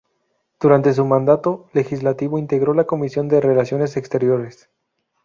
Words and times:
Durante 0.59 0.95
su 0.95 1.05
mandato 1.05 1.67
legislativo 1.73 2.39
integró 2.39 2.73
la 2.73 2.85
Comisión 2.85 3.27
de 3.27 3.39
Relaciones 3.39 3.97
Exteriores. 3.97 4.67